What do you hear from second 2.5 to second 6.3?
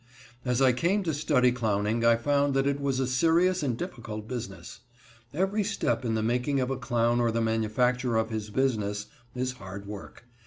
that it was a serious and difficult business. Every step in the